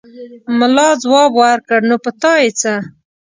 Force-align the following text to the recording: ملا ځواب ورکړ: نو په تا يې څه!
ملا 0.59 0.87
ځواب 1.03 1.31
ورکړ: 1.43 1.79
نو 1.89 1.95
په 2.03 2.11
تا 2.21 2.33
يې 2.43 2.49
څه! 2.59 2.73